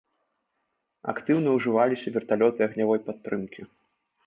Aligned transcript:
Актыўна 1.13 1.49
ўжываліся 1.59 2.15
верталёты 2.17 2.59
агнявой 2.69 2.99
падтрымкі. 3.13 3.61